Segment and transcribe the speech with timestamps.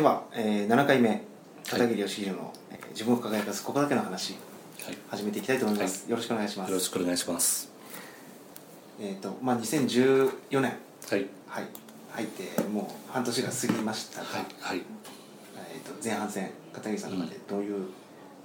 [0.00, 1.20] では、えー、7回目
[1.68, 4.34] 片桐義弘の、えー自分を輝かすここだけの話
[4.82, 6.70] はい、始めていきたいと思います、よろしくお願いします。
[6.70, 7.70] よろしくお願いします。
[8.98, 10.62] えっ、とまあ2014年。
[10.62, 11.66] はい、はい。
[12.12, 14.82] 入ってもう半年が過ぎましたが、はい、はい。
[15.74, 17.84] えー、と前半戦片桐さんの中でどういう、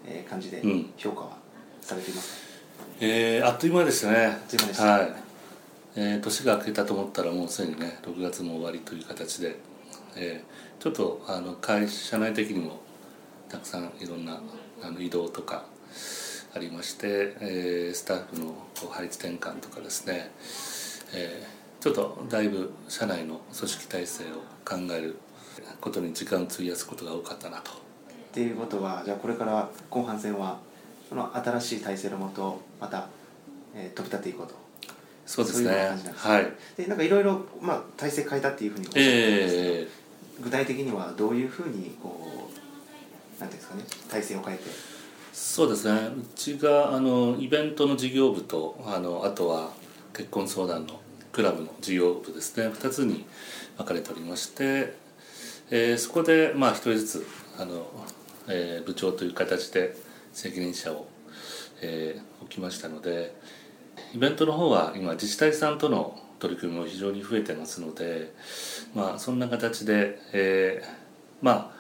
[0.06, 0.94] えー感じでうん。
[0.98, 1.38] 評価は
[1.80, 2.38] されていますか、
[3.00, 4.26] えー、あっという間でしたね。
[4.26, 4.84] あっという間でした。
[4.84, 5.14] はい。
[5.96, 9.58] えー、年が明けたと思ったらもうすでにね、6月も終わりという形で、
[10.18, 12.80] えー、ちょっとあの会社内的にも
[13.50, 14.40] たくさんいろんな
[14.84, 15.66] あの移動とか
[16.56, 18.46] ありまして、えー、スタッフの
[18.80, 20.30] こう配置転換とかですね、
[21.16, 24.28] えー、ちょっとだいぶ社内の組織体制を
[24.64, 25.18] 考える
[25.82, 27.72] ことに時間を費やすことが多かったなと。
[27.72, 27.76] っ
[28.32, 30.60] ていうことはじゃあこれから後半戦は
[31.10, 33.08] その新しい体制のもとまた、
[33.74, 34.54] えー飛び立っていこうと
[35.26, 35.72] そうですね。
[35.98, 36.54] そういうはい。
[36.78, 40.05] でなんかいろいろまあ体制変えたっていうふうにおっしゃってたんですけど、えー
[40.42, 42.50] 具体的にはどういうふうにこ
[43.38, 44.64] うなんていうんですかね体制を変えて？
[45.34, 46.08] そうですね。
[46.08, 49.72] うちがあのイベントの事業部とあのあとは
[50.14, 51.00] 結婚相談の
[51.34, 52.68] クラブの事業部ですね。
[52.70, 53.26] 2つに
[53.78, 54.94] 分かれておりまして、
[55.72, 57.28] えーそこでまあ一人ずつ
[57.60, 57.86] あの、
[58.48, 59.96] えー部長という形で
[60.32, 61.08] 責任者を、
[61.82, 63.36] えー置きましたので
[64.14, 68.34] イベントの方は今自治体さんとの取り組みも非常に増えてますので
[68.94, 71.06] まあそんな形で、えー
[71.42, 71.76] まあ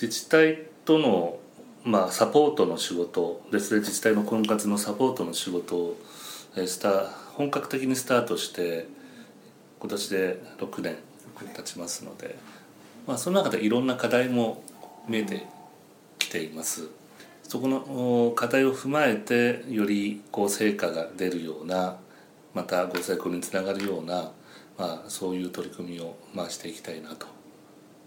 [0.00, 1.38] 自治体との、
[1.82, 3.80] まあ、サポートの仕事ですね。
[3.80, 5.96] 自治体の婚活のサポートの仕事を
[6.54, 8.86] えースタ本格的にスタートして
[9.80, 10.96] 今年で6年
[11.38, 11.54] 6年。
[11.54, 12.36] 経ちますので、
[13.06, 14.62] まあ、その中でいろんな課題も
[15.08, 15.46] 見えて
[16.18, 16.88] きています。
[17.42, 21.96] そこのお課題を踏まえてよりこう成果が出るような
[22.56, 24.32] またご成功につながるような、
[24.78, 27.26] まあ、そういう取り組みを回していきたいなと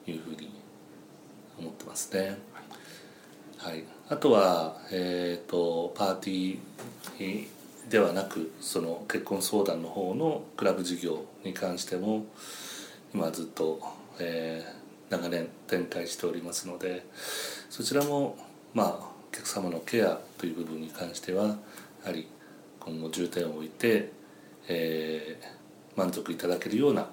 [0.07, 0.49] いうふうに
[1.59, 2.35] 思ってますね。
[3.59, 7.47] はい、あとは、えー、とパーティー
[7.89, 12.25] ではなくその結婚相談の方のクラブ事業に関しても
[13.13, 13.79] 今ずっと、
[14.19, 14.79] えー
[15.09, 17.03] 長年展開しておりますので
[17.69, 18.37] そちらも
[18.75, 18.87] まあ
[19.31, 21.55] お客様のケアという部分に関してはや
[22.05, 22.27] はり
[22.79, 24.18] 今後重点を置いて、
[24.69, 25.59] えー
[25.99, 27.07] 満足いただけるような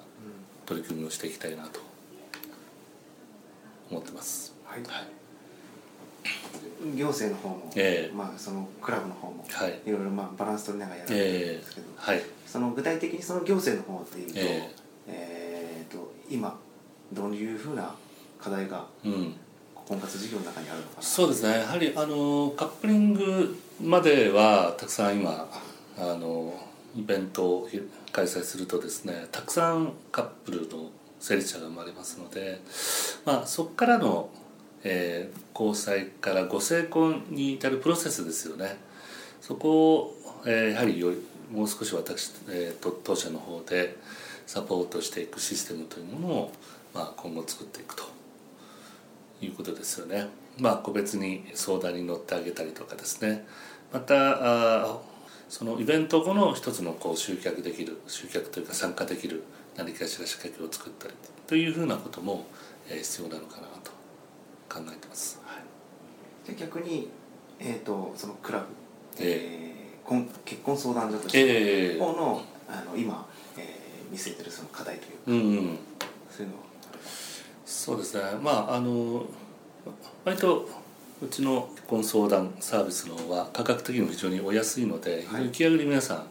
[0.64, 1.80] 取り組みをしていきたいなと
[3.90, 4.54] 思ってます。
[4.64, 4.80] はい。
[4.82, 6.96] はい。
[6.96, 8.14] 行政の方も、ええ。
[8.14, 9.80] まあ、そのクラブの方も、はい。
[9.84, 12.22] いろいろまあバランス取りながらやられてるんですけど、はい。
[12.46, 14.70] その具体的にその行政の方っていうと,、え
[15.08, 15.86] え。
[15.88, 16.56] ーと今
[17.12, 17.92] どういうふうな
[18.40, 19.34] 課題がうん。
[19.88, 21.60] 婚活事業の中にあるのかなそうですね。
[21.60, 25.48] やはりあのカップリングまではたくさん今
[25.96, 26.52] あの
[26.96, 27.68] イベントを
[28.12, 30.90] 開催するとですねたくさんカップルの
[31.20, 32.60] 成立者が生まれますので、
[33.24, 34.30] まあ、そこからの、
[34.82, 38.76] えー交際からご成婚に至るプロセスですよね
[39.40, 40.14] そこを、
[40.44, 41.16] えーやはりより
[41.50, 43.96] もう少し私、えーと当社の方で
[44.46, 46.52] サポートしていくシステムというものを、
[46.94, 48.04] まあ、今後作っていくと
[49.40, 50.28] いうことですよね。
[50.58, 53.46] まあ個別に相談に乗ってあげたりとかですね。
[53.92, 54.98] またあ
[55.48, 59.44] そのイベント後の一つのこう集客できる集客というか参加できる
[59.76, 61.14] 何かしら仕掛けを作ったり
[61.46, 62.46] というふうなことも、
[62.88, 63.90] えー必要なのかなと
[64.68, 65.40] 考えてます。
[65.44, 67.08] はい、で逆に、
[67.58, 68.66] えー、とそのクラブ、
[69.18, 75.40] ええー婚結婚相談所としてええ方のあの今、えー見据えてるその課題というか、うんう
[75.72, 75.78] ん。
[76.30, 76.62] そういうのは
[77.64, 78.22] そうですね。
[78.40, 79.26] まああの
[80.24, 80.68] 割と
[81.22, 86.26] うちの結婚相談サービスの方は価格的にも非常にお安いので、非常に気軽に皆さん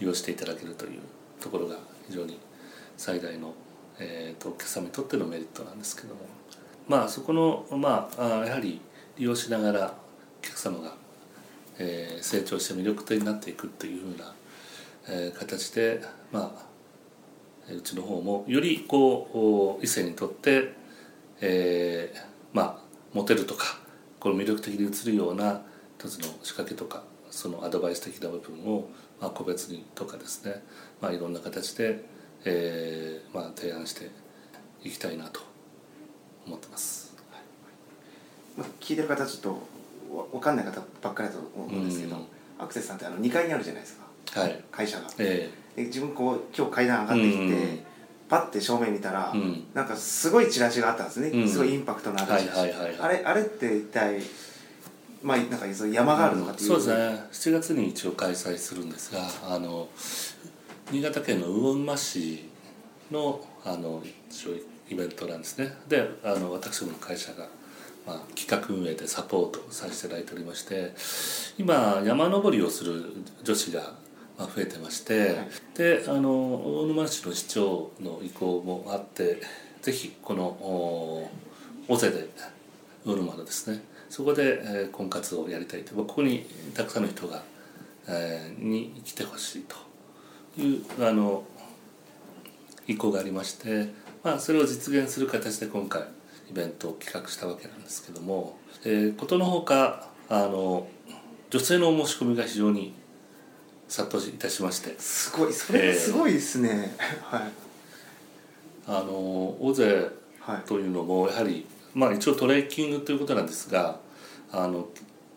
[0.00, 1.00] 利用していただけるという
[1.40, 1.76] ところが
[2.08, 2.40] 非常に
[2.96, 3.54] 最大の、
[4.00, 6.22] えー、とお客様にとってのメリットなんですけども、
[6.88, 8.80] まあそこのまああやはり
[9.16, 9.94] 利用しながら
[10.40, 10.94] お客様が、
[11.78, 14.34] えー成長して魅力的になっていくっていうふうな、
[15.08, 16.00] えー形で
[16.32, 16.52] ま
[17.68, 20.72] あうちの方もよりこう異性にとって、
[21.40, 22.18] えー
[22.52, 22.78] まあ
[23.12, 23.83] モテるとか
[24.24, 25.60] この魅力的に映るような
[25.98, 28.88] 一つの仕掛けとかそのアドバイス的な部分を、
[29.20, 30.62] まあ、個別にとかですね、
[31.02, 32.02] まあ、いろんな形で、
[32.46, 34.10] えーまあ、提案して
[34.82, 35.40] いきたいなと
[36.46, 37.14] 思ってます。
[38.56, 39.50] まあ、聞いてる方ちょっと
[40.16, 42.22] わ分かんない方ばっかりだと思うんですけど、うん
[42.56, 43.98] アクセスさんってあの2階にあるじゃないです
[44.32, 44.40] か。
[44.40, 45.08] はい、会社が。
[45.18, 47.93] えで自分こう今日階段上がってきて、うん
[48.28, 49.64] パッて正面見たら、うん。
[49.74, 51.48] なんかすごいチラシがあったんですね、うん。
[51.48, 52.96] すごいインパクトのあるチラシ、はいはいはいはい。
[53.00, 54.20] あれあれって一体
[55.24, 57.54] まあなんかそういう山があるのかっていう、そうですね。
[57.56, 59.88] 7月に一応開催するんですがあの
[60.90, 62.44] 新潟県の魚沼市
[63.10, 64.52] のあの一応
[64.90, 65.72] イベントなんですね。
[65.88, 67.48] であの私どもの会社が、
[68.06, 70.92] まあ、企画運営でサポートさせていただいておりまして
[71.56, 73.02] 今山登りをする
[73.42, 73.94] 女子が
[74.38, 75.36] まあ増えてまして、はい
[75.74, 79.40] であの大沼市の市長の意向もあって
[79.82, 80.46] ぜひこの
[81.88, 82.28] 尾瀬で
[83.04, 85.94] 大沼のですねそこで、えー婚活をやりたいと。
[85.96, 87.42] ここにたくさんの人が、
[88.06, 89.76] えーに来てほしいと。
[90.56, 91.42] いうあの
[92.86, 93.88] 意向がありまして、
[94.22, 96.02] まあ、それを実現する形で今回
[96.48, 100.86] イベントを企画したわけなんですけども、えーことのほかあの
[101.50, 102.94] 女性のお申し込みが非常に
[103.88, 104.94] 殺到いたしまして。
[104.98, 105.52] すごい。
[105.52, 107.42] それがすごいですね、はい。
[108.86, 109.12] あの
[109.60, 110.10] 大勢
[110.40, 110.68] はい。
[110.68, 113.98] というのもやはり、まあ、一応トレッキングということなんですが
[114.52, 114.88] あの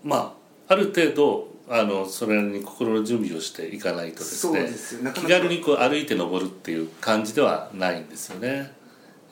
[0.04, 0.36] ま
[0.68, 5.04] あある程度あのそれに心の準備をしていかないとですねですよ。
[5.04, 8.74] なかなか気軽にこう歩いて登るっていう感じではないんですよね。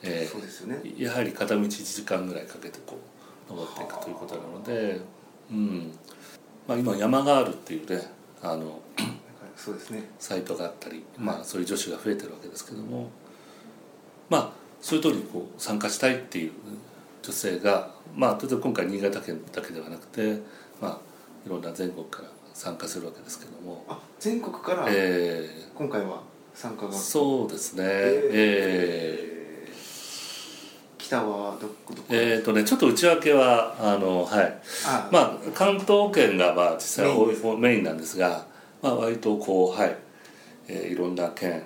[0.02, 0.80] えーそうですよね。
[0.98, 2.98] やはり片道1時間ぐらいかけてこ
[3.48, 5.00] う登っていくということなので、
[5.50, 5.92] うん。
[6.68, 8.02] まあ、今山があるっていうね
[8.42, 8.80] あの
[9.56, 10.08] そうですね。
[10.18, 13.10] サイトがあったり、まあ、そういう女子が増えてるわけですけども
[14.28, 14.50] まあ
[14.80, 16.52] そういう通りこう参加したいっていう
[17.22, 20.40] 女性がまあ例えば今回新潟県だけではなくて、
[20.80, 20.98] まあ、
[21.46, 26.22] いろんな全国から参加するわけですけども、あ全国からえ今回は
[26.54, 27.84] 参加が、ーそうですね。
[27.86, 29.32] ええ。
[29.32, 29.35] ー
[31.06, 32.08] 北はどこどこ？
[32.10, 34.58] えーとね、ちょっと内訳はあの、はい。
[34.86, 35.08] あ。
[35.12, 38.46] まあ、関東圏がまあ実際多いメインなんですが、
[38.82, 39.96] まあ、割とこうはい、
[40.68, 41.62] えーいろんな県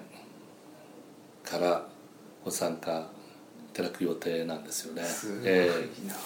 [1.44, 1.86] から
[2.44, 3.08] ご参加
[3.72, 5.02] いただく予定なんですよね。
[5.04, 6.16] すえな、ーやっ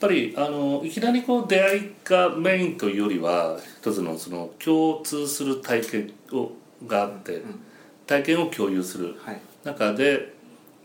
[0.00, 6.52] ぱりあのいきなりこう出会いがメインというよりは一つのその共通する体験を
[6.86, 7.60] があって、うん。
[8.06, 9.40] 体験を共有するはい。
[9.64, 10.31] 中で、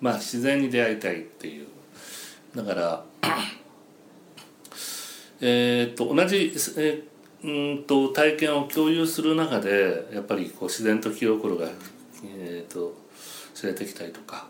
[0.01, 1.67] まあ、自然に出会いたいっていう。
[2.55, 3.03] だから
[5.41, 7.03] えー、と同じ、えー
[7.43, 11.69] うーんと体験を共有する中でやっぱりこう自然と気心が、
[12.25, 12.95] えー、と
[13.53, 14.47] 知れてきたりとか、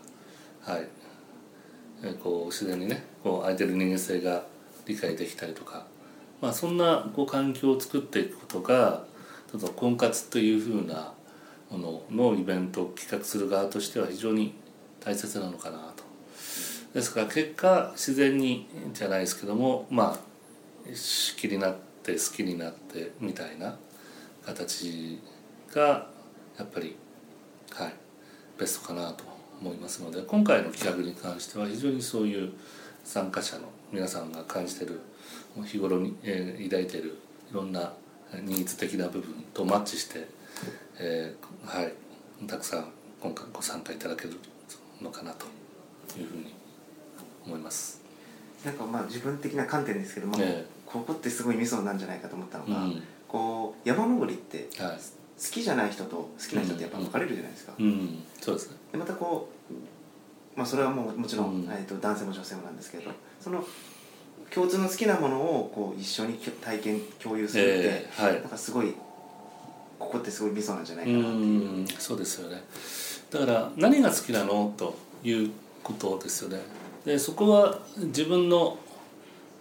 [0.62, 0.88] はい。
[2.02, 4.44] えーこう自然にねこう相手の人間性が
[4.86, 5.86] 理解できたりとか、
[6.40, 9.04] まあ、そんなこう環境を作っていくことが
[9.50, 11.12] ちょっと婚活というふうな
[11.70, 11.78] も
[12.10, 14.54] ののイベントを企画する側としては非常に
[15.08, 16.04] 大切なのかなと。
[16.92, 20.16] ですから結果自然にじゃないですけどもまあ
[20.86, 23.78] 好きになって好きになってみたいな
[24.44, 25.18] 形
[25.72, 26.08] が
[26.58, 26.96] やっぱり
[27.72, 27.94] はい
[28.58, 29.24] ベストかなと
[29.62, 32.52] 思いますので今回の企画に関しては非常にそういう
[33.04, 33.62] 参加者の
[33.92, 35.00] 皆さんが感じてる
[35.64, 37.18] 日頃に、えー抱いてる
[37.50, 37.94] いろんな
[38.42, 40.26] ニーズ的な部分とマッチして、
[40.98, 41.92] えーはい
[42.46, 44.38] たくさん今回ご参加いただける
[45.02, 45.46] のかなと
[46.18, 46.54] いうふうに
[47.46, 48.00] 思います。
[48.64, 53.02] なんかまあ自分的な観点ですけども、えここってすごいミソなんじゃないかと思ったのが、うん。
[53.28, 54.98] こう山登りってはい。
[55.38, 58.76] 好きじゃない人と好きな人ってやっぱ分かれるじゃないですか、うん、そうですね。
[58.90, 61.70] でまたこう、まあ、それはもうもちろん、うん。
[61.70, 63.64] えー、と男性も女性もなんですけどその
[64.50, 68.40] 共通の好きなものをこう一緒に体験共有するって、えーはい。
[68.40, 68.94] なんかすごい
[69.98, 72.64] ここってすごいミソなんじゃないうかなっていう、ん、そうですよね。
[73.30, 74.72] だから何が好きなの？
[74.76, 75.50] という
[75.82, 76.60] ことですよね。
[77.04, 78.78] で、そこは自分の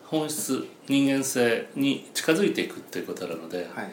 [0.05, 3.91] 本質、人間性に近づいていくっていうことなので、はい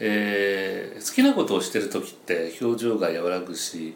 [0.00, 3.94] えー好きなことをしてる時って表情が和らぐし、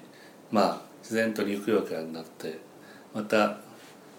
[0.52, 2.58] まあ自然とにくやかになって、
[3.12, 3.58] また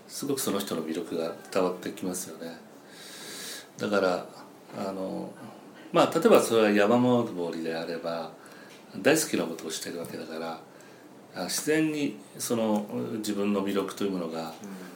[0.07, 2.57] すごくその人の魅力が伝わってきますよね。
[3.77, 4.25] だから
[4.77, 5.31] あの
[5.93, 8.31] まあ例えばそれは山登りであれば
[8.97, 10.59] 大好きなことをしてるわけだからあ
[11.35, 12.85] 自然にその
[13.17, 14.53] 自分の魅力というものが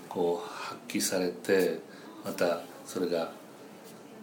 [0.10, 1.80] こう発揮されて
[2.26, 3.32] またそれが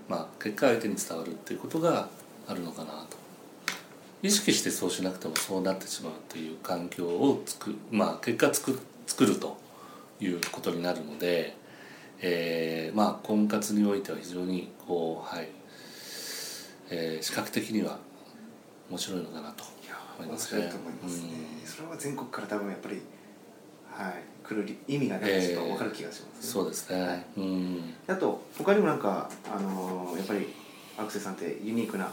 [0.08, 2.08] まあ結果相手に伝わるっていうことが
[2.48, 3.20] あるのかなと。
[4.22, 9.56] 意識してそうしなくてもそうなってしまうという環境をつくまあ結果つく作ると
[10.20, 11.56] いうことになるので、
[12.20, 15.48] えまあ婚活においては非常にこうはい、
[16.90, 17.98] え視覚的には
[18.90, 19.64] 面白いのかなと。
[20.20, 21.28] 思い面ますね白いと思いますね、
[21.64, 23.00] それは全国から多分やっぱり
[23.90, 27.24] はい来る意味がないちょっと分かる気がしますね、そうですね、はい。
[27.36, 27.94] うん。
[28.06, 30.48] あと他にもなんかあのーやっぱり
[30.98, 32.08] アクセさんってユニークな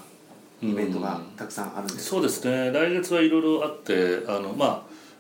[0.62, 2.72] イベントがたくさんあるんですそうですね。
[2.72, 4.70] 来月はいろいろあってあのまあ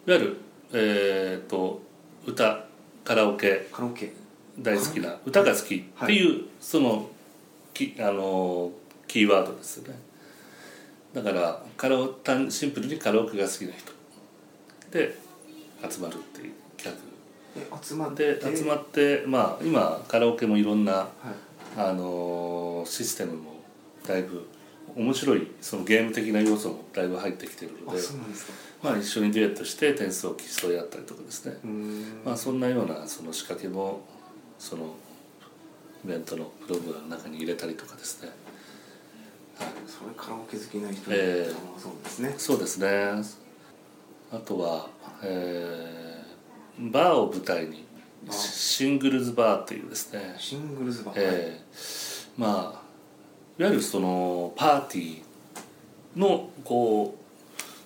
[0.08, 0.38] いわゆる
[0.74, 1.82] えっ、と
[2.25, 2.65] 歌
[3.03, 3.67] カラオケ。
[3.72, 4.13] カラオケ。
[4.60, 7.10] 大好きな歌が好きっていう、その
[7.74, 8.72] きあの
[9.08, 10.00] キーワードですよね
[11.24, 13.91] だからカラオ単シンプルにカラオケが好きな人
[14.91, 15.17] で
[15.89, 17.79] 集まるっていう企画。
[17.79, 18.36] え集まって？
[18.36, 21.07] で集まってまあ今カラオケもいろんな、はい。
[21.79, 23.53] あのーシステムも
[24.07, 24.47] だいぶ
[24.95, 28.01] 面白いそのゲーム的な要素もだいぶ入ってきてるのあで、
[28.81, 31.57] まあ、一緒にデュエットして点数を競い合ったりとかですね、
[32.24, 34.01] まあ、そんなようなその仕掛けも
[34.57, 34.95] その
[36.05, 38.29] イベントのプログラムの中に入れたりとかですね
[39.88, 41.10] それカラオケ好きな人
[41.80, 42.34] そうですね。
[42.38, 42.88] そうですね。
[44.32, 44.88] あとは、
[45.24, 47.86] えーバーを舞台に
[48.30, 50.36] あシングルズバーっていうですね。
[50.38, 52.82] シングルズバー、えーまあ
[53.60, 57.18] いわゆるそのパーティーのこ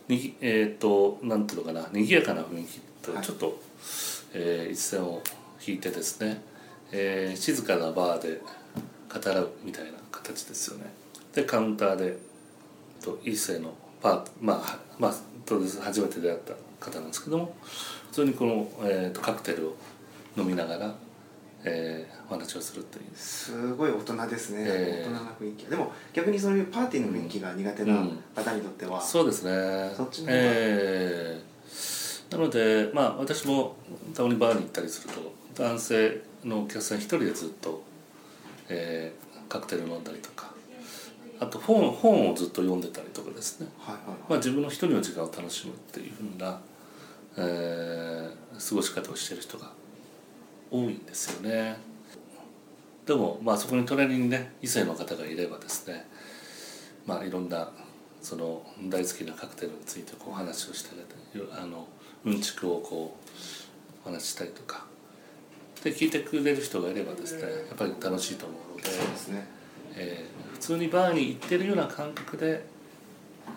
[0.09, 3.23] うにぎえっ、となんていうのかな賑やかな雰囲気とはい。
[3.25, 3.57] ちょっと、
[4.33, 5.21] えー一線を
[5.65, 6.41] 引いてですね、
[6.91, 8.41] えー静かなバーで
[9.13, 10.91] 語らうみたいな形ですよね
[11.33, 12.17] でカウンターで
[13.03, 15.13] と一世のパーまあはまあ
[15.45, 16.53] 当然初めて出会った
[16.85, 17.55] 方なんですけども
[18.07, 19.75] 普通にこの、えーとカクテルを
[20.37, 20.93] 飲みながら、
[21.63, 23.05] えーお話をするっていう。
[23.13, 25.65] すごい大人ですね、ええ大人な雰囲気。
[25.65, 29.93] でも逆にそういうパーティーの雰囲気が苦手な方にとっては、そうですね。
[29.95, 30.39] そっちの方が。
[30.39, 32.37] えー。
[32.37, 33.75] なのでまあ私も
[34.15, 37.83] たまにバーに行ったりすると男性のお客さん一人でずっと、
[38.69, 40.50] えーカクテル飲んだりとか
[41.41, 46.61] あと本本をずっと読んでたりとかですね、はいはいまあ、自分の一人の時間を楽しむっていうふうな、
[47.37, 49.71] えー過ごし方をしてる人が
[50.69, 51.77] 多いんですよね。
[53.05, 56.07] でもまあそこに隣にね異性の方がいればですね
[57.07, 57.71] まあいろんな
[58.21, 60.91] その大好きなカクテルについてこう話をして
[61.59, 61.87] あの
[62.23, 63.17] うんちくをこ
[64.05, 64.85] うお話ししたりとか。
[65.83, 68.91] で聞いてくれる人がいればですねやっぱり楽しいと思うので。
[68.91, 69.60] そうですね
[69.95, 72.63] えー普通にバーに行ってるような感覚で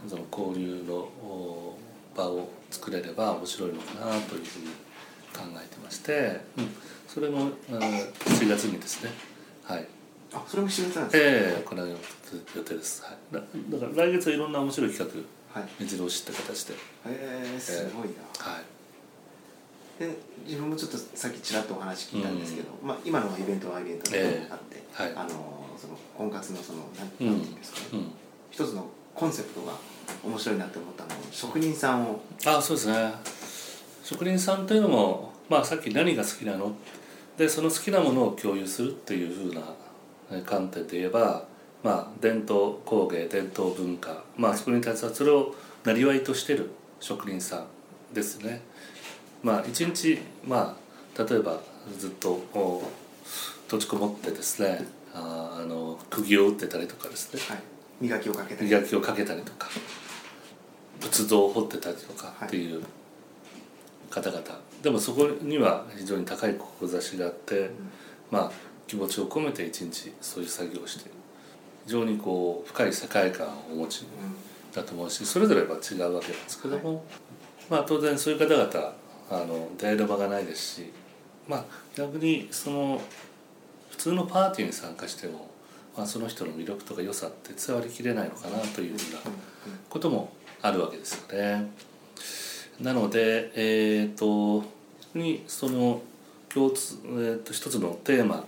[0.09, 1.77] その交流のお
[2.17, 4.69] 場を作れれば面白いのかなというふうに
[5.35, 6.69] 考えてまして、うん、
[7.07, 9.11] それもあー7月にですね。
[9.65, 9.87] はい。
[10.33, 11.99] あそれも7月なんですか、えー行う
[12.57, 15.13] 予定です、はい、だだから来月はいろんな面白い企
[15.55, 15.71] 画はい。
[15.79, 16.75] 目白押しって形で。
[16.75, 16.77] へ
[17.55, 18.74] えすごいな、はい
[19.99, 20.09] で
[20.45, 25.03] 自分もちょっとさっきちらっとお話聞いたんですけど、まあ、今のはイベントはイベントであって、ええ。
[25.03, 25.31] はいあの
[25.77, 28.13] その婚活のそのなんうんなんていうんですかね、うん。
[28.51, 29.73] 一つのコンセプトが
[30.25, 32.21] 面白いなって思ったのは職人さんを。
[32.47, 33.13] あそうですね。
[34.03, 36.73] 職人さんというのも、まあ、さっき何が好きなの？
[37.37, 39.61] でその好きなものを共有するっていうふうな
[40.31, 41.45] えー観点で言えば、
[41.83, 46.71] まあ、伝統工芸伝統文化、まあ、そこに携わるそれをなりわいとしてる
[47.01, 48.63] 職人さんですね。
[49.45, 50.77] まあ、一日、ま
[51.17, 51.61] あ、例えば
[51.99, 52.41] ずっと
[53.67, 57.41] 閉じこもってですねあーあの釘を打ってたりとかですね。
[57.49, 57.59] はい、
[58.01, 58.71] 磨きをかけたり。
[58.71, 59.69] 磨きをかけたりとか
[61.01, 62.83] 仏像を彫ってたりとかっていう
[64.11, 64.43] 方々、
[64.83, 67.71] でもそこには非常に高い志があって、
[68.31, 68.53] まあ
[68.87, 71.11] 気持ちを込めて一日そういう作業をして
[71.85, 77.05] 非常にこう深い世界観をお持ちうだと思うしそれぞれは違うわけなんですけども、
[77.69, 78.95] まあ当然そういう方々
[79.31, 80.93] あの出会える場がないですし
[81.49, 81.65] まあ
[81.97, 83.01] 逆にその
[83.91, 85.49] 普通のパーティーに参加しても、
[85.97, 89.21] まあ、その人の魅力とか良さって伝わりきれないのかなというふうな
[89.89, 91.71] こともあるわけですよね。
[92.81, 94.63] なのでえっ、と
[95.15, 96.03] 逆にその
[96.49, 98.45] 共通、えー、と一つのテーマ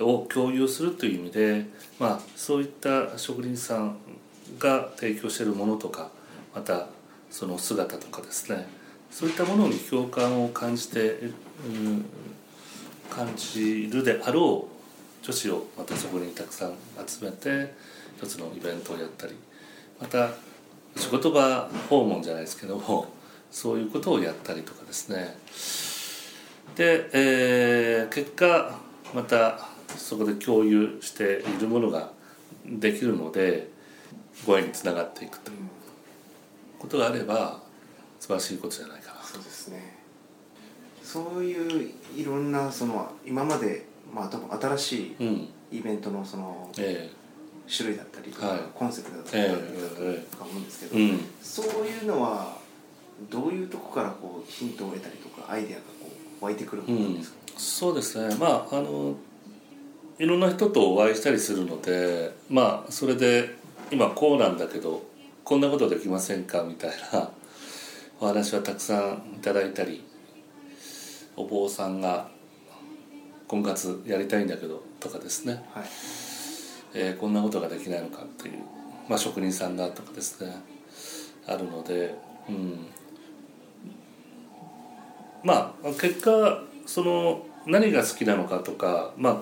[0.00, 1.66] を共有するという意味で、
[1.98, 3.96] まあ、そういった職人さん
[4.58, 6.10] が提供しているものとか
[6.54, 6.86] また
[7.30, 8.66] その姿とかですね
[9.10, 12.04] そういったものに共感を感じて、うん、
[13.10, 14.68] 感じるであろ
[15.22, 16.74] う女子をまたそこにたくさん
[17.06, 17.74] 集めて
[18.16, 19.34] 一つのイベントをやったり
[20.00, 20.30] また
[20.96, 23.06] 仕事場訪問じゃないですけども
[23.50, 25.36] そういうことをやったりとかですね。
[26.76, 28.78] で、えー結果
[29.14, 32.10] またそこで共有しているものが
[32.66, 33.68] できるので
[34.46, 35.56] ご縁につながっていくという
[36.78, 37.60] ことがあれば
[38.20, 39.98] 素晴らしいことじゃないかなそうですね。
[41.02, 45.48] そういういろんなその今までまあ多分新しいうん。
[45.70, 47.10] イベントのそのえ
[47.70, 48.60] 種類だったりとか、はい。
[48.74, 51.20] コンセプトだったりとか思うんですけど、えうん。
[51.42, 52.56] そういうのは
[53.30, 56.10] どういうとこからこうヒントを得たりとかアイデアがこ
[56.40, 58.34] う湧いてくるものですか、そうですね。
[58.36, 59.16] まああの
[60.18, 63.56] いろんな人とお会いしたりするのでまあそれで
[63.90, 65.02] 今こうなんだけど
[65.44, 67.30] こんなことできませんかみたいな
[68.20, 70.04] お話はたくさんいただいたり
[71.36, 72.28] お坊さんが
[73.46, 75.84] 婚活やりたいんだけどとかですね、はい。
[76.94, 78.54] えーこんなことができないのかっていう、
[79.08, 80.52] まあ、職人さんがとかですね
[81.46, 82.14] あるので、
[82.48, 82.86] うん、
[85.44, 89.36] まあ結果その何が好きなのかとかまあ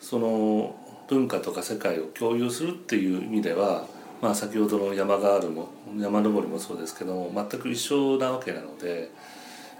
[0.00, 0.76] その
[1.08, 3.86] 文化とか世界を共有するっていう意味では、
[4.20, 5.68] まあ、先ほどの山ガールも
[5.98, 9.10] 山登りもそうですけども全く一緒なわけなので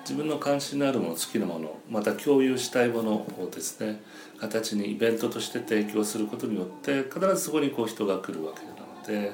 [0.01, 4.03] 自分の関心のあるもの好きなものまた共有したいものをですね
[4.39, 9.33] 形にイベントとして提供することによって必ずそこにこう人が来るわけなので、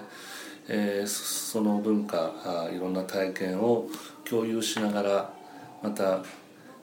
[0.69, 3.89] えーその文化あいろんな体験を
[4.25, 5.33] 共有しながら
[5.83, 6.23] また、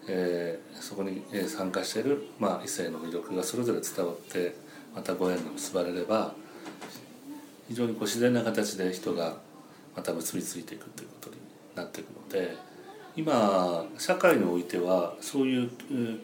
[0.09, 4.55] えーそこに参加している、まあ、異性の魅力がそれぞれ伝わって
[4.95, 6.33] またご縁が結ばれれば
[7.67, 9.37] 非常にこう自然な形で人が
[9.95, 11.35] また結びついていくということに
[11.75, 12.55] なっていくので
[13.15, 16.19] 今社会においてはそういううん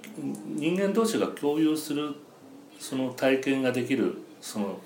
[0.55, 2.13] 人間同士が共有する
[2.79, 4.77] その体験ができるその、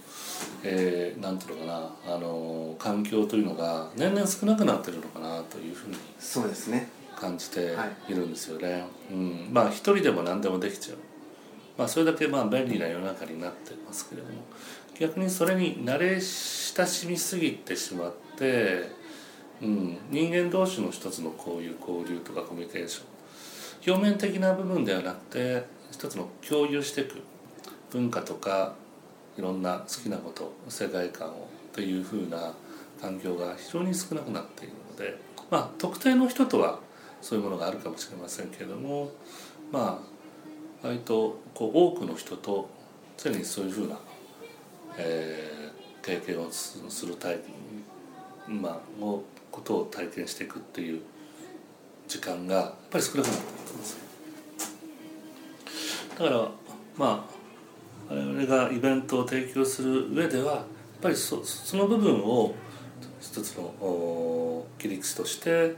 [0.63, 7.75] えーなんていうのかなあの環境というのが年々少なくなってるのかなというふうにそうですね感じて
[8.07, 8.85] いるんですよね。
[9.11, 10.97] うん、まあ一人でも何でもできちゃう。
[11.75, 14.35] まあそれだけまあ便利な世の中になってますけれども、
[14.99, 18.89] 逆にそれに慣れ親しみすぎてしまって、
[19.61, 27.21] うん、人間同士の一つのこういう交流とかコミュニケーション、表面的な部分ではなくて一つの共有していく
[27.91, 28.75] 文化とか
[29.37, 32.53] いろんな好きなこと世界観をというふうな
[32.99, 35.17] 環境が非常に少なくなっているので
[35.51, 36.79] まあ特定の人とは
[37.21, 39.11] そういうものがあるかもしれませんけれども
[39.71, 40.01] ま
[40.83, 42.69] あ割とこう多くの人と
[43.17, 43.97] 常にそういうふうな、
[44.97, 45.57] えー
[46.07, 47.37] 経験をする体
[48.47, 51.01] まあをことを体験していくっていう
[52.07, 53.99] 時間がやっぱり少なくなっていくんですよ
[56.17, 56.51] だから
[56.97, 57.27] ま
[58.09, 60.63] あ我々がイベントを提供する上ではやっ
[61.01, 62.55] ぱりそその部分を
[63.19, 65.75] 一つの切り口として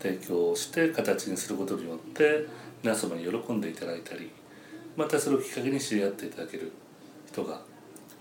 [0.00, 2.46] 提供して形にすることによって
[2.82, 4.32] 皆様に喜んでいただいたり
[4.96, 6.72] またそれをきっかけに知り合っていただける
[7.28, 7.60] 人が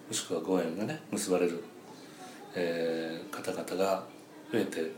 [0.07, 1.63] もしくはご縁がね結ばれる、
[2.55, 4.03] えー方々が
[4.51, 4.91] 増えて、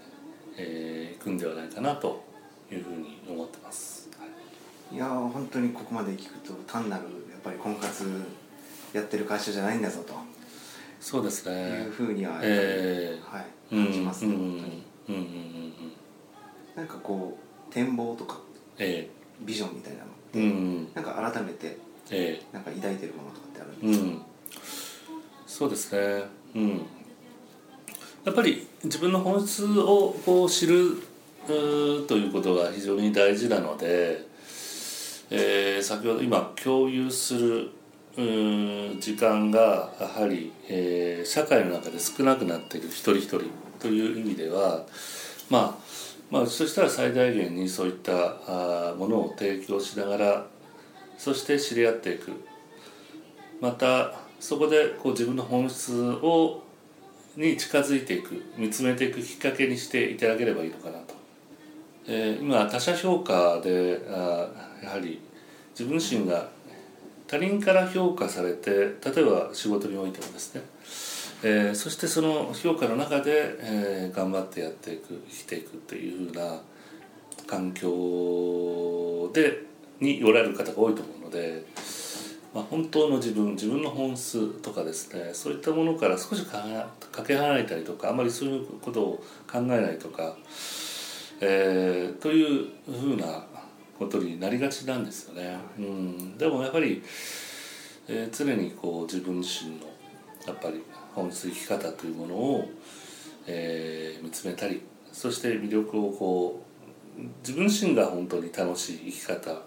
[0.57, 2.23] えーいくんではないかなと
[2.71, 4.09] いうふうに思ってます。
[4.17, 4.25] は
[4.91, 4.95] い。
[4.95, 8.05] いやー本当にここまで聞くと単なるやっぱり婚活
[8.93, 10.13] やってる会社じゃないんだぞと。
[10.99, 11.91] そうですいねう。
[11.91, 13.45] ふうには、えはい、
[13.75, 15.21] うん感じますね、うんうん本当にうんうん。
[15.21, 15.35] うんう
[15.67, 15.73] ん
[16.75, 17.37] なんかこ
[17.69, 18.39] う展望とか
[18.77, 19.09] え
[19.41, 21.77] ビジョンみたいなのえうんなんか改めて
[22.11, 24.21] えなんか抱いてるものとかってあるんえですか、うん
[25.49, 26.23] そうですね。
[26.55, 26.81] うん。
[28.23, 31.01] やっぱり自分の本質をこう知る
[31.47, 34.27] ということが非常に大事なので、
[35.31, 37.71] えー先ほど今共有する
[38.15, 43.41] う時間がやはり、えー社会の中で少なくなっている一人一人
[43.79, 44.85] という意味では
[45.49, 45.83] まあ
[46.29, 50.45] まあうちとしては最大限にそういったあものを提供しながら
[51.17, 52.33] そして知り合っていく。
[53.61, 56.63] またそこでこう自分の本質を
[57.35, 61.13] に近づいていく見つめていくきっかけにしていただければいいのかなと、
[62.07, 64.49] えー今他者評価であ
[64.83, 65.21] やはり
[65.71, 66.49] 自分自身が
[67.27, 70.61] 他人から評価されて例えば仕事においてもですね、
[71.43, 76.59] えーそしてその評価の中で、えー頑張ってやっていく生きていくっていうふうな
[77.45, 79.63] 環境で
[79.99, 81.63] におられる方が多いと思うので、
[82.53, 90.35] まあ、本当の自分自分の本質とかですねそういったものから少しかかけ離れたりとかあまりそういうことを考えないとか、
[91.41, 93.45] えーというふうな
[93.99, 95.57] ことになりがちなんですよね。
[95.77, 97.03] うん、でもやっぱり、
[98.07, 99.85] えー常にこう自分自身の
[100.47, 100.81] やっぱり
[101.13, 102.69] 本質生き方というものを、
[103.45, 104.81] えー見つめたり
[105.11, 106.63] そして魅力をこ
[107.17, 109.61] う自分自身が本当に楽しい生き方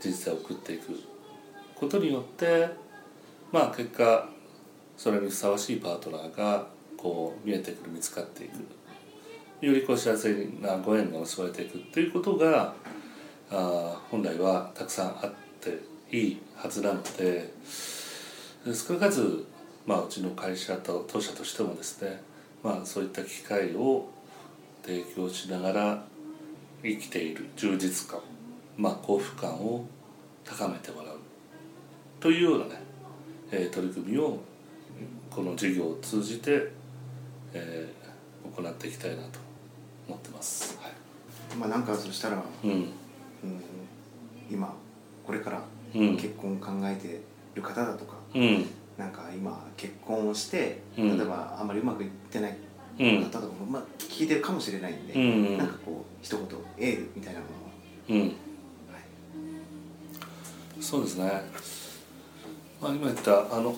[0.00, 1.11] 人生を送っていく
[1.82, 2.68] ことによって
[3.50, 4.28] まあ結果
[4.96, 6.64] それにふさわしいパートナーが
[6.96, 8.52] こう見えてくる見つかっていく。
[9.66, 12.74] よりこう幸せなご縁が結ばれていくっていうことが
[13.50, 15.78] あ本来はたくさんあって
[16.16, 17.52] いいはずなので
[18.64, 19.44] 少なからず、
[19.86, 22.22] まあ、うちの会社と当社としてもですね、
[22.62, 24.08] まあ、そういった機会を
[24.84, 26.04] 提供しながら
[26.82, 28.20] 生きている充実感、
[28.76, 29.84] まあ、幸福感を
[30.44, 31.11] 高めてもらう。
[32.22, 32.80] というようなね、
[33.50, 34.38] えー取り組みを
[35.28, 36.70] この授業を通じて、
[37.52, 38.02] えー
[38.62, 39.40] 行っていきたいなと
[40.06, 40.78] 思ってます。
[40.80, 40.92] はい。
[41.56, 42.70] まあなんかそしたら、うん。
[42.70, 42.90] うん、
[44.50, 44.72] 今
[45.26, 45.62] これから
[45.94, 46.16] うん。
[46.16, 47.20] 結婚を考えて
[47.54, 48.66] る方だとか、うん。
[48.96, 51.18] なんか今結婚をして、うん。
[51.18, 52.56] 例えばあんまりうまくいってない
[53.00, 53.24] うん。
[53.24, 55.58] 方とかも、まあ、聞いてるかもしれないんで、うん。
[55.58, 56.46] なんかこう一言
[56.78, 57.46] エールみたいなも
[58.08, 58.28] のを、うん。
[58.28, 58.32] はい、
[60.80, 61.24] そうですね、
[62.82, 63.76] まあ、今言ったあの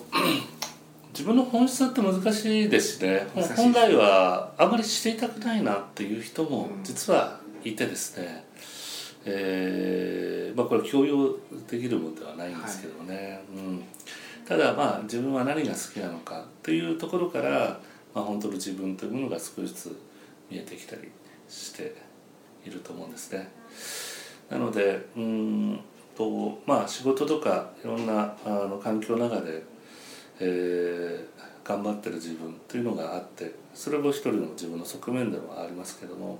[1.13, 3.27] 自分の本質って難しいですしね。
[3.55, 8.43] 本来はあまりしていたくないなっていう人も実はいてですね、
[9.25, 11.37] えーまあ、これ強要
[11.69, 13.83] できるものではないんですけどね、うん、
[14.45, 17.79] ただまあ自分は何が好きなのかっていうところから、
[18.13, 19.99] まあ、本当の自分というものが少しずつ
[20.49, 21.11] 見えてきたり
[21.47, 21.95] して
[22.65, 23.51] いると思うんですね。
[24.49, 25.79] なのでうーん
[26.15, 29.63] とまあ仕事とかいろんなあの環境の中で、
[30.39, 36.37] えー頑張ってる自分というのがあってそれも一人の自分の側面でもありますけども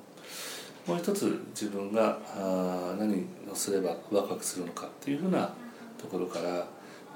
[0.85, 5.51] もう一つ自分があ何をすればワクワクするのかっていうふうな
[5.97, 6.67] ところからま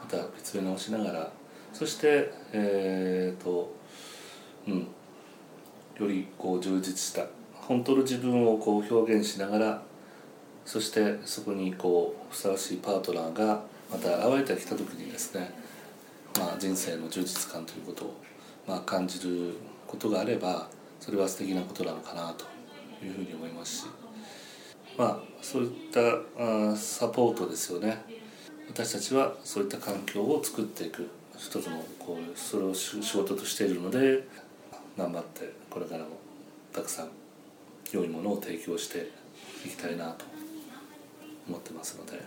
[0.09, 1.31] た見つめ直しながら
[1.71, 3.75] そしてえーと
[4.67, 4.87] うん
[5.99, 9.83] よりこう充実した本当の自分をこう表現しながら
[10.69, 15.51] そしてそこにこうふさわしいパートナーがまた現れてきた時にですね、
[16.37, 18.21] まあ、人生の充実感ということを、
[18.67, 19.55] まあ、感じる
[19.87, 22.45] ことがあればそれは素敵なことなのかなと
[23.03, 23.85] いうふうに思いますし
[24.95, 26.01] まあそういった
[26.37, 28.03] あサポートですよね。
[28.69, 31.09] 私たちはそういった環境を作っていく。
[31.35, 34.27] 一つのこうそれを仕事としているので
[34.97, 36.09] 頑張ってこれからも
[36.73, 37.09] たくさん
[37.91, 39.09] 良いものを提供して
[39.65, 40.38] いきたいなと。
[41.49, 42.21] 思ってますので、はい。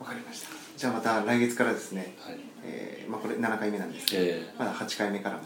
[0.00, 0.48] わかりました。
[0.76, 2.38] じゃあまた来月からですね、はい。
[2.64, 5.40] えーまあ、これ7回目なんですけど、えまだ8回目から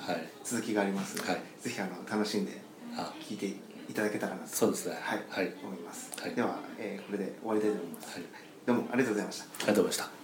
[0.44, 1.40] 続きがありますので、はい。
[1.60, 2.60] ぜひあの楽しんで
[2.96, 3.12] あ。
[3.20, 4.96] 聞いていただけたらなとそうですね。
[5.00, 5.54] はい、はい。
[5.64, 6.34] 思います、はい。
[6.34, 8.22] では、えーこれで終わりたいと思います、はい。
[8.66, 9.44] どうもありがとうございました。
[9.44, 10.23] ありがとうございました